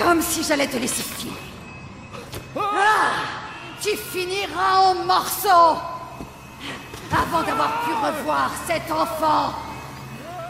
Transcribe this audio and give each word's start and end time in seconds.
Comme 0.00 0.22
si 0.22 0.42
j'allais 0.42 0.66
te 0.66 0.78
laisser 0.78 1.02
filer. 1.02 1.32
Ah 2.56 3.12
Tu 3.82 3.90
finiras 3.96 4.92
en 4.92 4.94
morceaux 5.04 5.78
Avant 7.12 7.42
d'avoir 7.44 7.82
pu 7.84 7.90
revoir 7.92 8.50
cet 8.66 8.90
enfant 8.90 9.52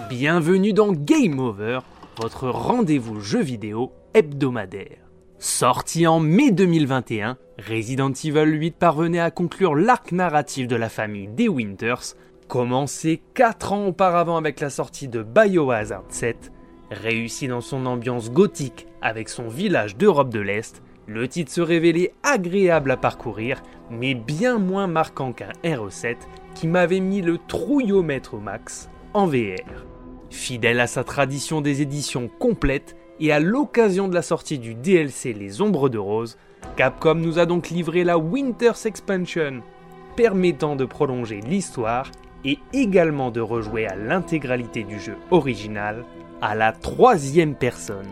Bienvenue 0.09 0.73
dans 0.73 0.93
Game 0.93 1.41
Over, 1.41 1.81
votre 2.21 2.49
rendez-vous 2.49 3.21
jeu 3.21 3.41
vidéo 3.41 3.93
hebdomadaire. 4.15 4.99
Sorti 5.39 6.07
en 6.07 6.21
mai 6.21 6.53
2021, 6.53 7.37
Resident 7.59 8.13
Evil 8.13 8.57
8 8.57 8.77
parvenait 8.77 9.21
à 9.21 9.31
conclure 9.31 9.75
l'arc 9.75 10.13
narratif 10.13 10.69
de 10.69 10.77
la 10.77 10.89
famille 10.89 11.29
des 11.29 11.49
Winters, 11.49 12.15
commencé 12.47 13.23
4 13.35 13.73
ans 13.73 13.87
auparavant 13.87 14.37
avec 14.37 14.61
la 14.61 14.71
sortie 14.71 15.09
de 15.09 15.23
Biohazard 15.23 16.05
7, 16.09 16.53
réussi 16.91 17.49
dans 17.49 17.61
son 17.61 17.87
ambiance 17.87 18.31
gothique 18.31 18.87
avec 19.03 19.29
son 19.29 19.49
village 19.49 19.97
d'Europe 19.97 20.31
de 20.31 20.41
l'Est, 20.41 20.83
le 21.07 21.27
titre 21.27 21.51
se 21.51 21.61
révélait 21.61 22.13
agréable 22.23 22.91
à 22.91 22.97
parcourir, 22.97 23.63
mais 23.91 24.15
bien 24.15 24.59
moins 24.59 24.87
marquant 24.87 25.33
qu'un 25.33 25.53
RE7 25.65 26.17
qui 26.55 26.69
m'avait 26.69 27.01
mis 27.01 27.23
le 27.23 27.39
trouillomètre 27.39 28.35
au 28.35 28.39
max 28.39 28.89
en 29.15 29.27
VR. 29.27 29.87
Fidèle 30.31 30.79
à 30.79 30.87
sa 30.87 31.03
tradition 31.03 31.61
des 31.61 31.83
éditions 31.83 32.29
complètes, 32.39 32.97
et 33.23 33.33
à 33.33 33.41
l'occasion 33.41 34.09
de 34.09 34.15
la 34.15 34.23
sortie 34.23 34.59
du 34.59 34.75
DLC 34.75 35.35
Les 35.35 35.61
Ombres 35.61 35.91
de 35.91 35.99
Rose, 35.99 36.39
Capcom 36.77 37.17
nous 37.17 37.39
a 37.39 37.45
donc 37.45 37.69
livré 37.69 38.03
la 38.03 38.17
Winter's 38.17 38.87
Expansion, 38.87 39.63
permettant 40.17 40.75
de 40.75 40.87
prolonger 40.87 41.41
l'histoire 41.41 42.11
et 42.45 42.59
également 42.73 43.31
de 43.31 43.41
rejouer 43.41 43.87
à 43.87 43.95
l'intégralité 43.95 44.85
du 44.85 44.99
jeu 44.99 45.17
original 45.31 46.05
à 46.41 46.55
la 46.55 46.73
troisième 46.73 47.55
personne. 47.55 48.09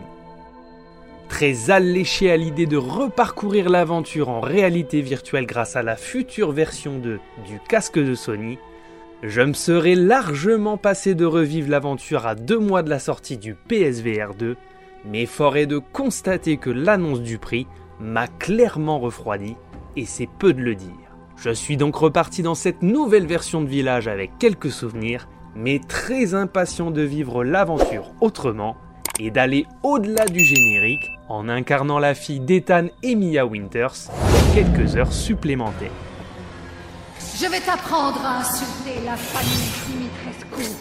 Très 1.27 1.69
alléché 1.69 2.31
à 2.31 2.37
l'idée 2.37 2.65
de 2.65 2.77
reparcourir 2.77 3.69
l'aventure 3.69 4.29
en 4.29 4.39
réalité 4.39 5.01
virtuelle 5.01 5.45
grâce 5.45 5.75
à 5.75 5.83
la 5.83 5.95
future 5.95 6.51
version 6.51 6.97
2 6.97 7.19
du 7.47 7.59
casque 7.67 7.99
de 7.99 8.15
Sony, 8.15 8.57
je 9.21 9.41
me 9.41 9.53
serais 9.53 9.95
largement 9.95 10.77
passé 10.77 11.13
de 11.13 11.25
revivre 11.25 11.69
l'aventure 11.69 12.25
à 12.25 12.35
deux 12.35 12.59
mois 12.59 12.83
de 12.83 12.89
la 12.89 12.99
sortie 12.99 13.37
du 13.37 13.53
PSVR 13.53 14.33
2 14.33 14.55
mais 15.05 15.25
fort 15.25 15.57
est 15.57 15.65
de 15.65 15.77
constater 15.77 16.57
que 16.57 16.69
l'annonce 16.69 17.21
du 17.21 17.37
prix 17.37 17.67
m'a 17.99 18.27
clairement 18.27 18.99
refroidi, 18.99 19.55
et 19.95 20.05
c'est 20.05 20.29
peu 20.39 20.53
de 20.53 20.61
le 20.61 20.75
dire. 20.75 20.89
Je 21.37 21.51
suis 21.51 21.77
donc 21.77 21.95
reparti 21.95 22.41
dans 22.41 22.55
cette 22.55 22.81
nouvelle 22.81 23.27
version 23.27 23.61
de 23.61 23.69
village 23.69 24.07
avec 24.07 24.37
quelques 24.39 24.71
souvenirs, 24.71 25.27
mais 25.59 25.81
très 25.85 26.33
impatient 26.33 26.89
de 26.89 27.01
vivre 27.01 27.43
l'aventure 27.43 28.13
autrement 28.21 28.77
et 29.19 29.29
d'aller 29.29 29.65
au-delà 29.83 30.25
du 30.25 30.39
générique 30.39 31.11
en 31.27 31.49
incarnant 31.49 31.99
la 31.99 32.13
fille 32.15 32.39
d'Ethan 32.39 32.87
et 33.03 33.15
Mia 33.15 33.45
Winters 33.45 34.07
pour 34.07 34.53
quelques 34.53 34.95
heures 34.95 35.11
supplémentaires. 35.11 35.91
Je 37.35 37.45
vais 37.45 37.59
t'apprendre 37.59 38.21
à 38.23 38.39
insulter 38.39 39.01
la 39.05 39.17
famille 39.17 39.69
Dimitrescu. 39.87 40.71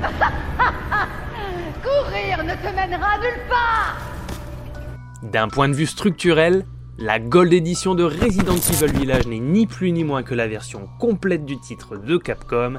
Courir 1.82 2.44
ne 2.44 2.54
te 2.54 2.74
mènera 2.74 3.18
nulle 3.18 3.46
part 3.48 3.98
D'un 5.22 5.48
point 5.48 5.68
de 5.68 5.74
vue 5.74 5.86
structurel, 5.86 6.64
la 7.00 7.18
Gold 7.18 7.54
Edition 7.54 7.94
de 7.94 8.04
Resident 8.04 8.56
Evil 8.56 8.92
Village 8.92 9.26
n'est 9.26 9.38
ni 9.38 9.66
plus 9.66 9.90
ni 9.90 10.04
moins 10.04 10.22
que 10.22 10.34
la 10.34 10.46
version 10.46 10.86
complète 10.98 11.46
du 11.46 11.58
titre 11.58 11.96
de 11.96 12.18
Capcom. 12.18 12.74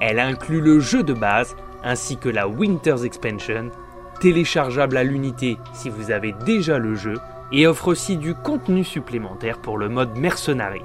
Elle 0.00 0.20
inclut 0.20 0.60
le 0.60 0.78
jeu 0.78 1.02
de 1.02 1.12
base 1.12 1.56
ainsi 1.82 2.16
que 2.16 2.28
la 2.28 2.46
Winter's 2.46 3.02
Expansion, 3.02 3.72
téléchargeable 4.20 4.96
à 4.96 5.02
l'unité 5.02 5.56
si 5.74 5.90
vous 5.90 6.12
avez 6.12 6.32
déjà 6.44 6.78
le 6.78 6.94
jeu, 6.94 7.14
et 7.50 7.66
offre 7.66 7.88
aussi 7.88 8.16
du 8.16 8.34
contenu 8.34 8.84
supplémentaire 8.84 9.58
pour 9.58 9.78
le 9.78 9.88
mode 9.88 10.16
mercenari. 10.16 10.82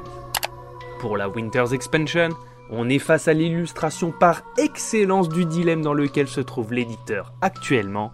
Pour 1.00 1.18
la 1.18 1.30
Winter's 1.30 1.74
Expansion, 1.74 2.30
on 2.72 2.90
est 2.90 3.00
face 3.00 3.28
à 3.28 3.34
l'illustration 3.34 4.12
par 4.12 4.42
excellence 4.58 5.30
du 5.30 5.46
dilemme 5.46 5.84
dans 5.84 5.94
lequel 5.94 6.28
se 6.28 6.42
trouve 6.42 6.74
l'éditeur 6.74 7.32
actuellement. 7.42 8.12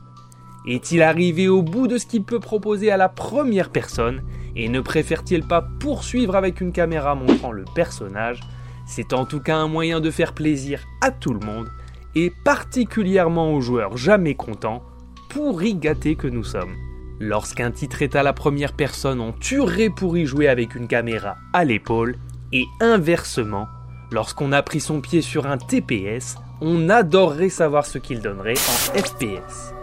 Est-il 0.65 1.01
arrivé 1.01 1.47
au 1.47 1.61
bout 1.61 1.87
de 1.87 1.97
ce 1.97 2.05
qu'il 2.05 2.23
peut 2.23 2.41
proposer 2.41 2.91
à 2.91 2.97
la 2.97 3.07
première 3.07 3.69
personne 3.69 4.23
et 4.57 4.67
ne 4.67 4.81
préfère-t-il 4.81 5.43
pas 5.43 5.61
poursuivre 5.61 6.35
avec 6.35 6.59
une 6.59 6.73
caméra 6.73 7.15
montrant 7.15 7.53
le 7.53 7.63
personnage? 7.75 8.41
C'est 8.85 9.13
en 9.13 9.25
tout 9.25 9.39
cas 9.39 9.55
un 9.55 9.69
moyen 9.69 10.01
de 10.01 10.11
faire 10.11 10.33
plaisir 10.33 10.81
à 11.01 11.11
tout 11.11 11.33
le 11.33 11.45
monde 11.45 11.69
et 12.15 12.33
particulièrement 12.43 13.53
aux 13.53 13.61
joueurs 13.61 13.95
jamais 13.95 14.35
contents, 14.35 14.83
pour 15.29 15.63
y 15.63 15.75
gâter 15.75 16.15
que 16.15 16.27
nous 16.27 16.43
sommes. 16.43 16.75
Lorsqu'un 17.19 17.71
titre 17.71 18.01
est 18.01 18.15
à 18.15 18.23
la 18.23 18.33
première 18.33 18.73
personne, 18.73 19.21
on 19.21 19.31
tuerait 19.31 19.89
pour 19.89 20.17
y 20.17 20.25
jouer 20.25 20.47
avec 20.47 20.75
une 20.75 20.87
caméra 20.87 21.37
à 21.53 21.63
l'épaule 21.63 22.17
et 22.51 22.65
inversement, 22.79 23.67
Lorsqu'on 24.11 24.53
a 24.53 24.61
pris 24.61 24.79
son 24.79 25.01
pied 25.01 25.21
sur 25.21 25.47
un 25.47 25.57
TPS, 25.57 26.37
on 26.61 26.89
adorerait 26.89 27.49
savoir 27.49 27.85
ce 27.85 27.97
qu'il 27.97 28.21
donnerait 28.21 28.53
en 28.53 28.97
FPS. 28.97 29.73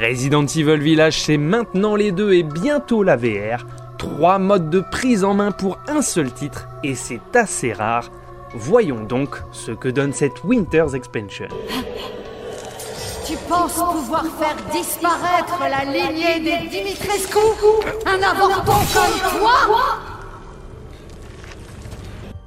Resident 0.00 0.44
Evil 0.44 0.78
Village 0.78 1.20
c'est 1.20 1.36
maintenant 1.36 1.94
les 1.94 2.10
deux 2.10 2.32
et 2.32 2.42
bientôt 2.42 3.04
la 3.04 3.16
VR. 3.16 3.64
Trois 3.98 4.38
modes 4.38 4.70
de 4.70 4.80
prise 4.80 5.24
en 5.24 5.34
main 5.34 5.52
pour 5.52 5.78
un 5.88 6.02
seul 6.02 6.32
titre 6.32 6.68
et 6.84 6.94
c'est 6.94 7.20
assez 7.34 7.72
rare. 7.72 8.10
Voyons 8.54 9.02
donc 9.02 9.42
ce 9.52 9.72
que 9.72 9.88
donne 9.88 10.12
cette 10.12 10.44
Winter's 10.44 10.94
Expansion. 10.94 11.48
Tu 13.26 13.36
penses 13.48 13.74
pouvoir 13.74 14.24
faire 14.38 14.56
disparaître 14.72 15.58
la 15.60 15.84
lignée 15.84 16.40
des 16.40 16.68
Dimitrescu? 16.68 17.38
Un 18.06 18.22
avorton 18.22 18.72
comme 18.94 19.40
toi? 19.40 19.52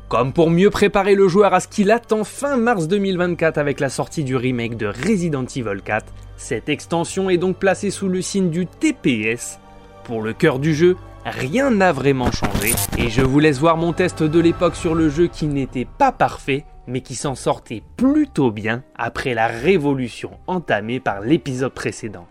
Comme 0.08 0.34
pour 0.34 0.50
mieux 0.50 0.70
préparer 0.70 1.16
le 1.16 1.28
joueur 1.28 1.54
à 1.54 1.60
ce 1.60 1.68
qu'il 1.68 1.92
attend 1.92 2.24
fin 2.24 2.58
mars 2.58 2.88
2024 2.88 3.58
avec 3.58 3.80
la 3.80 3.90
sortie 3.90 4.24
du 4.24 4.36
remake 4.36 4.78
de 4.78 4.88
Resident 4.88 5.46
Evil 5.46 5.82
4, 5.84 6.06
cette 6.38 6.70
extension 6.70 7.30
est 7.30 7.38
donc 7.38 7.58
placée 7.58 7.92
sous 7.92 8.08
le 8.08 8.22
signe 8.22 8.50
du 8.50 8.66
TPS. 8.66 9.60
Pour 10.06 10.24
le 10.24 10.34
cœur 10.34 10.58
du 10.58 10.74
jeu, 10.74 10.96
rien 11.26 11.72
n'a 11.72 11.92
vraiment 11.92 12.32
changé, 12.32 12.74
et 12.98 13.10
je 13.10 13.22
vous 13.22 13.40
laisse 13.40 13.60
voir 13.60 13.78
mon 13.78 13.94
test 13.94 14.24
de 14.24 14.40
l'époque 14.40 14.76
sur 14.76 14.96
le 14.96 15.10
jeu 15.10 15.28
qui 15.28 15.48
n'était 15.48 15.86
pas 15.86 16.12
parfait, 16.12 16.66
mais 16.88 17.02
qui 17.02 17.16
s'en 17.16 17.36
sortait 17.36 17.84
plutôt 17.98 18.52
bien 18.52 18.84
après 18.98 19.34
la 19.34 19.48
révolution 19.48 20.32
entamée 20.48 21.00
par 21.00 21.22
l'épisode 21.22 21.74
précédent. 21.74 22.28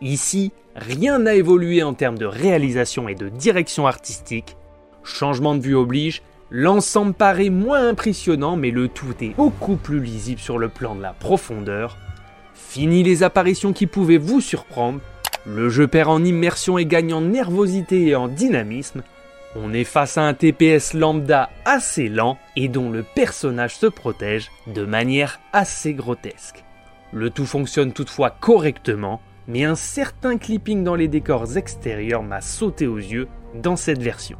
Ici, 0.00 0.52
rien 0.76 1.18
n'a 1.18 1.34
évolué 1.34 1.82
en 1.82 1.94
termes 1.94 2.18
de 2.18 2.26
réalisation 2.26 3.08
et 3.08 3.14
de 3.14 3.28
direction 3.28 3.86
artistique. 3.86 4.56
Changement 5.02 5.54
de 5.54 5.60
vue 5.60 5.74
oblige, 5.74 6.22
L'ensemble 6.50 7.12
paraît 7.12 7.50
moins 7.50 7.88
impressionnant, 7.88 8.56
mais 8.56 8.70
le 8.70 8.88
tout 8.88 9.12
est 9.20 9.36
beaucoup 9.36 9.76
plus 9.76 10.00
lisible 10.00 10.40
sur 10.40 10.56
le 10.56 10.70
plan 10.70 10.94
de 10.94 11.02
la 11.02 11.12
profondeur. 11.12 11.98
Fini 12.54 13.02
les 13.02 13.22
apparitions 13.22 13.74
qui 13.74 13.86
pouvaient 13.86 14.16
vous 14.16 14.40
surprendre, 14.40 15.00
le 15.48 15.70
jeu 15.70 15.86
perd 15.86 16.10
en 16.10 16.22
immersion 16.24 16.76
et 16.76 16.84
gagne 16.84 17.14
en 17.14 17.22
nervosité 17.22 18.08
et 18.08 18.14
en 18.14 18.28
dynamisme. 18.28 19.02
On 19.56 19.72
est 19.72 19.84
face 19.84 20.18
à 20.18 20.22
un 20.22 20.34
TPS 20.34 20.92
lambda 20.92 21.48
assez 21.64 22.08
lent 22.10 22.38
et 22.54 22.68
dont 22.68 22.90
le 22.90 23.02
personnage 23.02 23.76
se 23.76 23.86
protège 23.86 24.50
de 24.66 24.84
manière 24.84 25.40
assez 25.54 25.94
grotesque. 25.94 26.64
Le 27.12 27.30
tout 27.30 27.46
fonctionne 27.46 27.92
toutefois 27.92 28.30
correctement, 28.30 29.22
mais 29.46 29.64
un 29.64 29.74
certain 29.74 30.36
clipping 30.36 30.84
dans 30.84 30.94
les 30.94 31.08
décors 31.08 31.56
extérieurs 31.56 32.22
m'a 32.22 32.42
sauté 32.42 32.86
aux 32.86 32.98
yeux 32.98 33.28
dans 33.54 33.76
cette 33.76 34.02
version. 34.02 34.36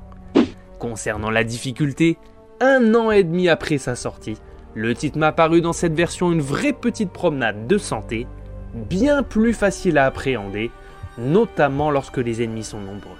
Concernant 0.79 1.31
la 1.31 1.45
difficulté, 1.45 2.19
un 2.61 2.95
an 2.95 3.11
et 3.11 3.25
demi 3.25 3.49
après 3.49 3.79
sa 3.79 3.97
sortie, 3.97 4.37
le 4.75 4.95
titre 4.95 5.19
m'a 5.19 5.33
paru 5.33 5.63
dans 5.63 5.73
cette 5.73 5.95
version 5.95 6.31
une 6.31 6.43
vraie 6.43 6.75
petite 6.75 7.11
promenade 7.11 7.67
de 7.67 7.79
santé, 7.79 8.27
bien 8.75 9.23
plus 9.23 9.55
facile 9.55 9.97
à 9.97 10.05
appréhender, 10.05 10.71
notamment 11.19 11.91
lorsque 11.91 12.19
les 12.19 12.43
ennemis 12.43 12.65
sont 12.65 12.81
nombreux. 12.81 13.17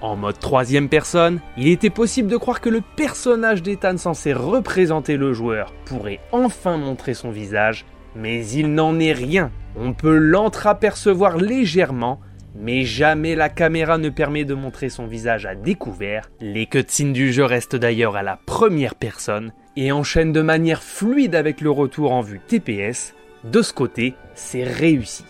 En 0.00 0.16
mode 0.16 0.38
troisième 0.38 0.88
personne, 0.88 1.40
il 1.58 1.68
était 1.68 1.90
possible 1.90 2.28
de 2.28 2.38
croire 2.38 2.62
que 2.62 2.70
le 2.70 2.80
personnage 2.96 3.62
d'Ethan 3.62 3.98
censé 3.98 4.32
représenter 4.32 5.18
le 5.18 5.34
joueur 5.34 5.74
pourrait 5.84 6.20
enfin 6.32 6.78
montrer 6.78 7.12
son 7.12 7.30
visage, 7.30 7.84
mais 8.16 8.46
il 8.46 8.72
n'en 8.72 8.98
est 8.98 9.12
rien. 9.12 9.50
On 9.76 9.92
peut 9.92 10.16
l'entreapercevoir 10.16 11.36
légèrement, 11.36 12.18
mais 12.54 12.84
jamais 12.84 13.34
la 13.34 13.50
caméra 13.50 13.98
ne 13.98 14.08
permet 14.08 14.44
de 14.44 14.54
montrer 14.54 14.88
son 14.88 15.06
visage 15.06 15.44
à 15.44 15.54
découvert. 15.54 16.30
Les 16.40 16.64
cutscenes 16.64 17.12
du 17.12 17.30
jeu 17.30 17.44
restent 17.44 17.76
d'ailleurs 17.76 18.16
à 18.16 18.22
la 18.22 18.38
première 18.46 18.94
personne 18.94 19.52
et 19.76 19.92
enchaînent 19.92 20.32
de 20.32 20.42
manière 20.42 20.82
fluide 20.82 21.34
avec 21.34 21.60
le 21.60 21.70
retour 21.70 22.12
en 22.12 22.22
vue 22.22 22.40
TPS. 22.40 23.14
De 23.44 23.60
ce 23.60 23.74
côté, 23.74 24.14
c'est 24.34 24.64
réussi. 24.64 25.24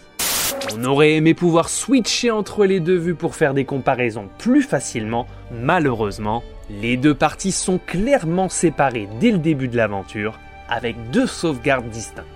On 0.75 0.85
aurait 0.85 1.15
aimé 1.15 1.35
pouvoir 1.35 1.69
switcher 1.69 2.31
entre 2.31 2.65
les 2.65 2.81
deux 2.81 2.97
vues 2.97 3.15
pour 3.15 3.35
faire 3.35 3.55
des 3.55 3.65
comparaisons 3.65 4.29
plus 4.39 4.63
facilement. 4.63 5.27
Malheureusement, 5.53 6.43
les 6.71 6.97
deux 6.97 7.15
parties 7.15 7.53
sont 7.53 7.79
clairement 7.79 8.49
séparées 8.49 9.09
dès 9.19 9.33
le 9.33 9.39
début 9.39 9.69
de 9.69 9.77
l'aventure, 9.77 10.39
avec 10.69 11.11
deux 11.11 11.27
sauvegardes 11.27 11.89
distinctes. 11.89 12.27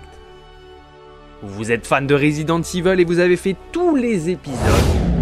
Vous 1.41 1.71
êtes 1.71 1.87
fan 1.87 2.07
de 2.07 2.15
Resident 2.15 2.61
Evil 2.61 2.99
et 2.99 3.05
vous 3.05 3.19
avez 3.19 3.37
fait 3.37 3.55
tous 3.71 3.95
les 3.95 4.29
épisodes. 4.29 4.59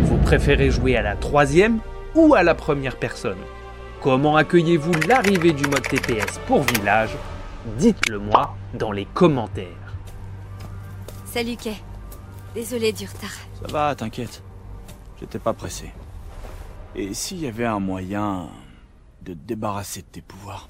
Vous 0.04 0.18
préférez 0.18 0.72
jouer 0.72 0.96
à 0.96 1.02
la 1.02 1.16
troisième 1.16 1.80
ou 2.16 2.34
à 2.34 2.44
la 2.44 2.56
première 2.56 2.98
personne? 2.98 3.38
Comment 4.02 4.36
accueillez-vous 4.36 4.94
l'arrivée 5.08 5.54
du 5.54 5.64
mode 5.66 5.88
TPS 5.88 6.40
pour 6.48 6.64
Village? 6.64 7.16
Dites-le 7.78 8.20
moi 8.20 8.56
dans 8.74 8.92
les 8.92 9.06
commentaires. 9.06 9.68
Salut 11.26 11.56
Kay. 11.56 11.76
Désolé 12.54 12.92
du 12.92 13.06
retard. 13.06 13.34
Ça 13.62 13.68
va, 13.72 13.96
t'inquiète. 13.96 14.44
J'étais 15.20 15.40
pas 15.40 15.54
pressé. 15.54 15.92
Et 16.96 17.14
s'il 17.14 17.40
y 17.40 17.48
avait 17.48 17.66
un 17.66 17.80
moyen 17.80 18.50
de 19.24 19.34
te 19.34 19.40
débarrasser 19.40 20.02
de 20.02 20.08
tes 20.08 20.22
pouvoirs? 20.22 20.70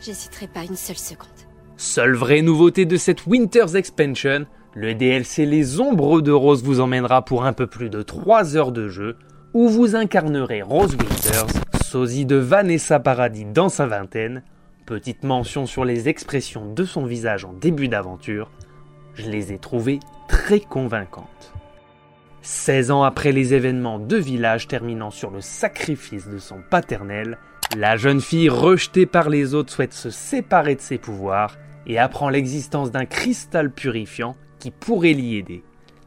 J'hésiterai 0.00 0.46
pas 0.46 0.62
une 0.64 0.76
seule 0.76 0.98
seconde. 0.98 1.28
Seule 1.76 2.14
vraie 2.14 2.42
nouveauté 2.42 2.84
de 2.84 2.96
cette 2.96 3.26
Winter's 3.26 3.74
Expansion, 3.74 4.46
le 4.74 4.94
DLC 4.94 5.46
Les 5.46 5.80
Ombres 5.80 6.20
de 6.20 6.30
Rose 6.30 6.62
vous 6.62 6.80
emmènera 6.80 7.24
pour 7.24 7.44
un 7.44 7.52
peu 7.52 7.66
plus 7.66 7.90
de 7.90 8.02
3 8.02 8.56
heures 8.56 8.72
de 8.72 8.88
jeu, 8.88 9.16
où 9.52 9.68
vous 9.68 9.96
incarnerez 9.96 10.62
Rose 10.62 10.94
Winters, 10.94 11.46
sosie 11.84 12.26
de 12.26 12.36
Vanessa 12.36 13.00
Paradis 13.00 13.46
dans 13.46 13.68
sa 13.68 13.86
vingtaine. 13.86 14.42
Petite 14.86 15.24
mention 15.24 15.66
sur 15.66 15.84
les 15.84 16.08
expressions 16.08 16.72
de 16.72 16.84
son 16.84 17.06
visage 17.06 17.44
en 17.44 17.52
début 17.52 17.88
d'aventure, 17.88 18.52
je 19.14 19.28
les 19.28 19.52
ai 19.52 19.58
trouvées 19.58 19.98
très 20.28 20.60
convaincantes. 20.60 21.52
16 22.42 22.92
ans 22.92 23.02
après 23.02 23.32
les 23.32 23.52
événements 23.52 23.98
de 23.98 24.16
village 24.16 24.68
terminant 24.68 25.10
sur 25.10 25.32
le 25.32 25.40
sacrifice 25.40 26.28
de 26.28 26.38
son 26.38 26.58
paternel, 26.70 27.36
la 27.76 27.96
jeune 27.96 28.20
fille 28.20 28.48
rejetée 28.48 29.06
par 29.06 29.28
les 29.28 29.54
autres 29.54 29.72
souhaite 29.72 29.92
se 29.92 30.10
séparer 30.10 30.76
de 30.76 30.80
ses 30.80 30.98
pouvoirs 30.98 31.56
et 31.88 31.98
apprend 31.98 32.28
l'existence 32.28 32.92
d'un 32.92 33.06
cristal 33.06 33.72
purifiant 33.72 34.36
qui 34.60 34.70
pourrait 34.70 35.14
l'y 35.14 35.34
aider. 35.34 35.64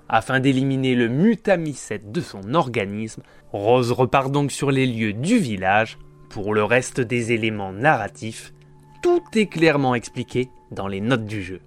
Afin 0.08 0.40
d'éliminer 0.40 0.96
le 0.96 1.10
mutamycète 1.10 2.14
de 2.14 2.22
son 2.22 2.54
organisme, 2.54 3.24
Rose 3.52 3.92
repart 3.92 4.32
donc 4.32 4.54
sur 4.54 4.72
les 4.72 4.88
lieux 4.88 5.12
du 5.12 5.38
village. 5.38 5.98
Pour 6.30 6.54
le 6.54 6.64
reste 6.64 7.02
des 7.02 7.34
éléments 7.34 7.74
narratifs, 7.74 8.54
tout 9.02 9.22
est 9.36 9.48
clairement 9.48 9.96
expliqué 9.96 10.50
dans 10.72 10.88
les 10.88 11.02
notes 11.02 11.26
du 11.26 11.42
jeu. 11.42 11.62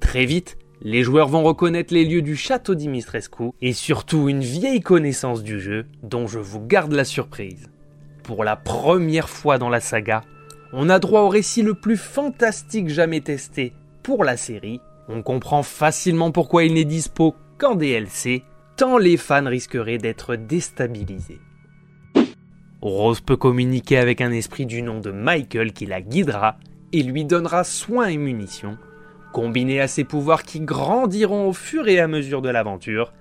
Très 0.00 0.24
vite, 0.24 0.58
les 0.82 1.02
joueurs 1.02 1.28
vont 1.28 1.42
reconnaître 1.42 1.94
les 1.94 2.04
lieux 2.04 2.22
du 2.22 2.36
château 2.36 2.74
d'Imistrescu 2.74 3.50
et 3.62 3.72
surtout 3.72 4.28
une 4.28 4.42
vieille 4.42 4.80
connaissance 4.80 5.42
du 5.42 5.60
jeu 5.60 5.86
dont 6.02 6.26
je 6.26 6.38
vous 6.38 6.60
garde 6.60 6.92
la 6.92 7.04
surprise. 7.04 7.70
Pour 8.22 8.44
la 8.44 8.56
première 8.56 9.28
fois 9.28 9.58
dans 9.58 9.68
la 9.68 9.80
saga, 9.80 10.22
on 10.72 10.88
a 10.88 10.98
droit 10.98 11.22
au 11.22 11.28
récit 11.28 11.62
le 11.62 11.74
plus 11.74 11.96
fantastique 11.96 12.88
jamais 12.88 13.20
testé 13.20 13.72
pour 14.02 14.24
la 14.24 14.36
série. 14.36 14.80
On 15.08 15.22
comprend 15.22 15.62
facilement 15.62 16.32
pourquoi 16.32 16.64
il 16.64 16.74
n'est 16.74 16.84
dispo 16.84 17.34
qu'en 17.58 17.76
DLC, 17.76 18.42
tant 18.76 18.98
les 18.98 19.16
fans 19.16 19.48
risqueraient 19.48 19.98
d'être 19.98 20.36
déstabilisés. 20.36 21.40
Rose 22.84 23.22
peut 23.22 23.38
communiquer 23.38 23.96
avec 23.96 24.20
un 24.20 24.30
esprit 24.30 24.66
du 24.66 24.82
nom 24.82 25.00
de 25.00 25.10
Michael 25.10 25.72
qui 25.72 25.86
la 25.86 26.02
guidera 26.02 26.58
et 26.92 27.02
lui 27.02 27.24
donnera 27.24 27.64
soins 27.64 28.08
et 28.08 28.18
munitions 28.18 28.76
Combinés 29.32 29.80
à 29.80 29.88
ces 29.88 30.04
pouvoirs 30.04 30.42
qui 30.42 30.60
grandiront 30.60 31.48
au 31.48 31.54
fur 31.54 31.88
et 31.88 31.98
à 31.98 32.06
mesure 32.06 32.42
de 32.42 32.50
l'aventure, 32.50 33.14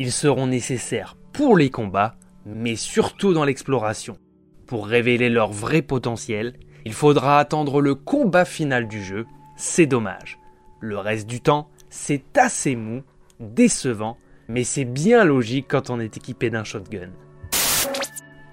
ils 0.00 0.10
seront 0.10 0.48
nécessaires 0.48 1.16
pour 1.32 1.56
les 1.56 1.70
combats, 1.70 2.16
mais 2.44 2.74
surtout 2.74 3.32
dans 3.32 3.44
l'exploration. 3.44 4.18
Pour 4.66 4.86
révéler 4.86 5.30
leur 5.30 5.52
vrai 5.52 5.80
potentiel, 5.80 6.54
il 6.84 6.92
faudra 6.92 7.38
attendre 7.38 7.80
le 7.80 7.94
combat 7.94 8.44
final 8.44 8.88
du 8.88 9.02
jeu, 9.02 9.26
c'est 9.56 9.86
dommage. 9.86 10.40
Le 10.80 10.98
reste 10.98 11.28
du 11.28 11.40
temps, 11.40 11.70
c'est 11.88 12.36
assez 12.36 12.74
mou, 12.74 13.02
décevant, 13.38 14.18
mais 14.48 14.64
c'est 14.64 14.84
bien 14.84 15.24
logique 15.24 15.66
quand 15.68 15.88
on 15.88 16.00
est 16.00 16.16
équipé 16.16 16.50
d'un 16.50 16.64
shotgun. 16.64 17.10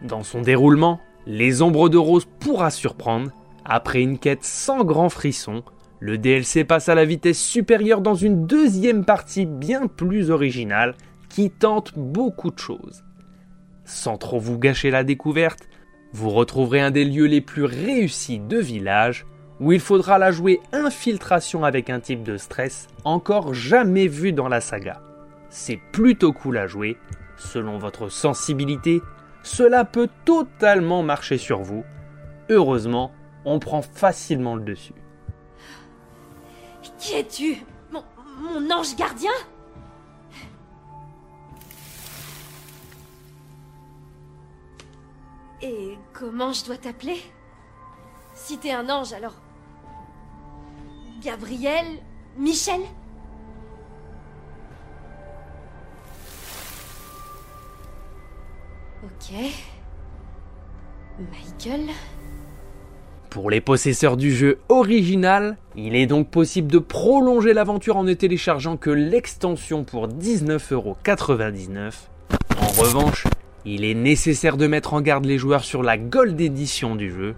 Dans 0.02 0.24
son 0.24 0.42
déroulement, 0.42 1.00
les 1.28 1.62
ombres 1.62 1.90
de 1.90 1.98
rose 1.98 2.28
pourra 2.40 2.72
surprendre, 2.72 3.32
après 3.66 4.02
une 4.02 4.18
quête 4.18 4.44
sans 4.44 4.84
grand 4.84 5.10
frisson, 5.10 5.64
le 6.00 6.18
DLC 6.18 6.64
passe 6.64 6.90
à 6.90 6.96
la 6.96 7.06
vitesse 7.06 7.40
supérieure 7.40 8.02
dans 8.02 8.16
une 8.16 8.48
deuxième 8.48 9.06
partie 9.06 9.46
bien 9.46 9.86
plus 9.86 10.32
originale 10.32 10.96
qui 11.30 11.52
tente 11.52 11.94
beaucoup 11.96 12.50
de 12.50 12.58
choses. 12.58 13.04
Sans 13.86 14.18
trop 14.18 14.40
vous 14.40 14.58
gâcher 14.58 14.90
la 14.90 15.04
découverte, 15.04 15.70
vous 16.14 16.30
retrouverez 16.30 16.82
un 16.82 16.92
des 16.92 17.06
lieux 17.06 17.28
les 17.28 17.42
plus 17.42 17.66
réussis 17.66 18.40
de 18.40 18.58
village 18.58 19.26
où 19.60 19.72
il 19.72 19.80
faudra 19.80 20.18
la 20.18 20.32
jouer 20.32 20.60
infiltration 20.74 21.64
avec 21.64 21.92
un 21.92 22.00
type 22.00 22.24
de 22.24 22.38
stress 22.38 22.88
encore 23.06 23.54
jamais 23.54 24.08
vu 24.08 24.34
dans 24.34 24.48
la 24.48 24.60
saga. 24.60 25.02
C'est 25.50 25.80
plutôt 25.92 26.34
cool 26.34 26.58
à 26.58 26.66
jouer, 26.66 26.98
selon 27.38 27.78
votre 27.78 28.10
sensibilité, 28.10 29.02
cela 29.44 29.86
peut 29.86 30.10
totalement 30.26 31.04
marcher 31.04 31.38
sur 31.38 31.62
vous. 31.62 31.84
Heureusement, 32.50 33.12
on 33.46 33.60
prend 33.60 33.82
facilement 33.82 34.56
le 34.56 34.64
dessus. 34.64 34.94
Qui 36.98 37.16
es-tu? 37.16 37.66
Mon, 37.92 38.72
ange 38.72 38.96
gardien? 38.96 39.32
Et 45.62 45.98
comment 46.14 46.54
je 46.54 46.66
dois 46.66 46.78
t'appeler? 46.78 47.22
Si 48.34 48.58
t'es 48.58 48.72
un 48.72 48.90
ange, 48.90 49.14
alors... 49.14 49.36
Gabriel? 51.22 51.86
Michel? 52.38 52.82
Ok. 59.04 59.34
Michael 61.20 61.90
pour 63.32 63.50
les 63.50 63.62
possesseurs 63.62 64.18
du 64.18 64.36
jeu 64.36 64.60
original, 64.68 65.56
il 65.78 65.96
est 65.96 66.06
donc 66.06 66.30
possible 66.30 66.70
de 66.70 66.80
prolonger 66.80 67.54
l'aventure 67.54 67.96
en 67.96 68.04
ne 68.04 68.14
téléchargeant 68.14 68.76
que 68.76 68.90
l'extension 68.90 69.86
pour 69.86 70.10
19,99€. 70.10 71.94
En 72.60 72.68
revanche, 72.82 73.26
il 73.64 73.86
est 73.86 73.94
nécessaire 73.94 74.58
de 74.58 74.68
mettre 74.68 74.94
en 74.94 75.00
garde 75.00 75.24
les 75.24 75.38
joueurs 75.38 75.64
sur 75.64 75.82
la 75.82 75.98
Gold 75.98 76.42
Edition 76.42 76.98
du 76.98 77.10
jeu. 77.10 77.36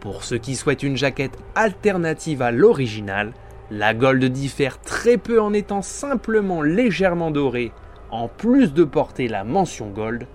Pour 0.00 0.24
ceux 0.24 0.38
qui 0.38 0.56
souhaitent 0.56 0.82
une 0.82 0.96
jaquette 0.96 1.36
alternative 1.54 2.40
à 2.40 2.50
l'original, 2.50 3.34
la 3.70 3.92
Gold 3.92 4.24
diffère 4.24 4.80
très 4.80 5.18
peu 5.18 5.42
en 5.42 5.52
étant 5.52 5.82
simplement 5.82 6.62
légèrement 6.62 7.30
dorée, 7.30 7.72
en 8.10 8.28
plus 8.28 8.72
de 8.72 8.84
porter 8.84 9.28
la 9.28 9.44
mention 9.44 9.90
Gold. 9.90 10.26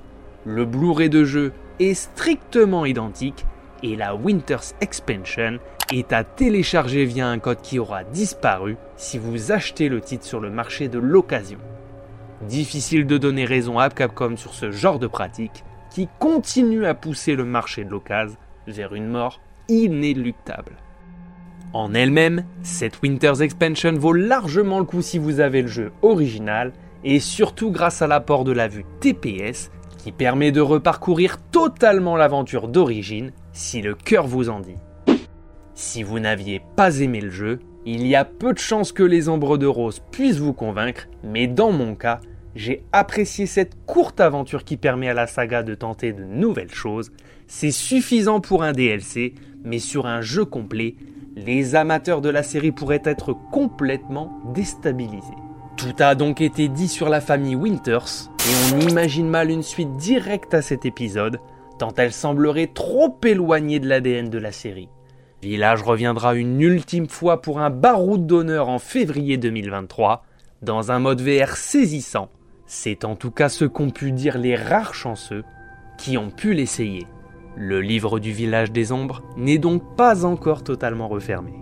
Le 0.45 0.65
Blu-ray 0.65 1.09
de 1.09 1.25
jeu 1.25 1.51
est 1.79 1.93
strictement 1.93 2.85
identique 2.85 3.45
et 3.83 3.95
la 3.95 4.15
Winter's 4.15 4.73
Expansion 4.79 5.59
est 5.91 6.13
à 6.13 6.23
télécharger 6.23 7.03
via 7.05 7.27
un 7.27 7.39
code 7.39 7.61
qui 7.61 7.77
aura 7.77 8.03
disparu 8.03 8.77
si 8.95 9.17
vous 9.17 9.51
achetez 9.51 9.89
le 9.89 9.99
titre 9.99 10.25
sur 10.25 10.39
le 10.39 10.49
marché 10.49 10.87
de 10.87 10.99
l'occasion. 10.99 11.59
Difficile 12.47 13.05
de 13.05 13.17
donner 13.17 13.43
raison 13.43 13.79
à 13.79 13.89
Capcom 13.89 14.37
sur 14.37 14.53
ce 14.53 14.71
genre 14.71 14.99
de 14.99 15.07
pratique 15.07 15.65
qui 15.89 16.07
continue 16.19 16.85
à 16.85 16.93
pousser 16.93 17.35
le 17.35 17.43
marché 17.43 17.83
de 17.83 17.89
l'occasion 17.89 18.37
vers 18.67 18.93
une 18.93 19.07
mort 19.07 19.41
inéluctable. 19.67 20.77
En 21.73 21.93
elle-même, 21.93 22.45
cette 22.63 23.01
Winter's 23.01 23.41
Expansion 23.41 23.93
vaut 23.93 24.13
largement 24.13 24.79
le 24.79 24.85
coup 24.85 25.01
si 25.01 25.17
vous 25.17 25.39
avez 25.39 25.61
le 25.61 25.67
jeu 25.67 25.91
original 26.01 26.71
et 27.03 27.19
surtout 27.19 27.71
grâce 27.71 28.01
à 28.01 28.07
l'apport 28.07 28.43
de 28.43 28.51
la 28.51 28.67
vue 28.67 28.85
TPS 28.99 29.69
qui 29.99 30.11
permet 30.11 30.51
de 30.51 30.61
reparcourir 30.61 31.37
totalement 31.51 32.15
l'aventure 32.15 32.67
d'origine 32.67 33.31
si 33.53 33.83
le 33.83 33.93
cœur 33.93 34.25
vous 34.25 34.49
en 34.49 34.61
dit. 34.61 34.77
Si 35.75 36.01
vous 36.01 36.19
n'aviez 36.19 36.61
pas 36.75 36.99
aimé 36.99 37.21
le 37.21 37.29
jeu, 37.29 37.59
il 37.85 38.07
y 38.07 38.15
a 38.15 38.25
peu 38.25 38.53
de 38.53 38.59
chances 38.59 38.91
que 38.91 39.03
les 39.03 39.29
ombres 39.29 39.57
de 39.57 39.67
rose 39.67 40.01
puissent 40.11 40.39
vous 40.39 40.53
convaincre, 40.53 41.07
mais 41.23 41.47
dans 41.47 41.71
mon 41.71 41.95
cas, 41.95 42.19
j'ai 42.55 42.83
apprécié 42.91 43.45
cette 43.45 43.77
courte 43.85 44.19
aventure 44.19 44.63
qui 44.63 44.77
permet 44.77 45.09
à 45.09 45.13
la 45.13 45.27
saga 45.27 45.63
de 45.63 45.75
tenter 45.75 46.13
de 46.13 46.23
nouvelles 46.23 46.73
choses. 46.73 47.11
C'est 47.47 47.71
suffisant 47.71 48.41
pour 48.41 48.63
un 48.63 48.73
DLC, 48.73 49.35
mais 49.63 49.79
sur 49.79 50.07
un 50.07 50.21
jeu 50.21 50.45
complet, 50.45 50.95
les 51.35 51.75
amateurs 51.75 52.21
de 52.21 52.29
la 52.29 52.43
série 52.43 52.71
pourraient 52.71 53.01
être 53.05 53.33
complètement 53.51 54.39
déstabilisés. 54.53 55.27
Tout 55.77 55.95
a 55.99 56.15
donc 56.15 56.41
été 56.41 56.67
dit 56.67 56.89
sur 56.89 57.07
la 57.07 57.21
famille 57.21 57.55
Winters, 57.55 58.29
on 58.73 58.79
imagine 58.79 59.27
mal 59.27 59.51
une 59.51 59.63
suite 59.63 59.95
directe 59.95 60.53
à 60.53 60.61
cet 60.61 60.85
épisode, 60.85 61.39
tant 61.77 61.93
elle 61.97 62.13
semblerait 62.13 62.71
trop 62.73 63.17
éloignée 63.23 63.79
de 63.79 63.87
l'ADN 63.87 64.29
de 64.29 64.37
la 64.37 64.51
série. 64.51 64.89
Village 65.41 65.83
reviendra 65.83 66.35
une 66.35 66.59
ultime 66.59 67.07
fois 67.07 67.41
pour 67.41 67.59
un 67.59 67.69
baroud 67.69 68.25
d'honneur 68.25 68.67
en 68.67 68.79
février 68.79 69.37
2023, 69.37 70.23
dans 70.61 70.91
un 70.91 70.99
mode 70.99 71.21
VR 71.21 71.55
saisissant. 71.55 72.29
C'est 72.65 73.05
en 73.05 73.15
tout 73.15 73.31
cas 73.31 73.49
ce 73.49 73.65
qu'ont 73.65 73.89
pu 73.89 74.11
dire 74.11 74.37
les 74.37 74.55
rares 74.55 74.93
chanceux 74.93 75.43
qui 75.97 76.17
ont 76.17 76.29
pu 76.29 76.53
l'essayer. 76.53 77.07
Le 77.55 77.81
livre 77.81 78.19
du 78.19 78.31
village 78.31 78.71
des 78.71 78.91
ombres 78.91 79.23
n'est 79.37 79.57
donc 79.57 79.95
pas 79.95 80.25
encore 80.25 80.63
totalement 80.63 81.07
refermé. 81.07 81.53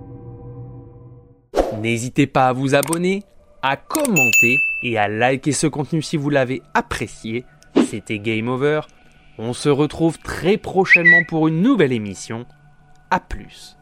N'hésitez 1.82 2.28
pas 2.28 2.48
à 2.48 2.54
vous 2.54 2.76
abonner, 2.76 3.24
à 3.62 3.78
commenter 3.78 4.60
et 4.84 4.98
à 4.98 5.08
liker 5.08 5.52
ce 5.52 5.68
contenu 5.68 6.02
si 6.02 6.18
vous 6.18 6.30
l'avez 6.30 6.62
apprécié. 6.74 7.46
C'était 7.90 8.20
Game 8.20 8.48
Over. 8.48 8.82
On 9.38 9.54
se 9.54 9.70
retrouve 9.70 10.18
très 10.20 10.58
prochainement 10.58 11.24
pour 11.28 11.48
une 11.48 11.62
nouvelle 11.62 11.94
émission. 11.94 12.46
A 13.12 13.20
plus. 13.20 13.78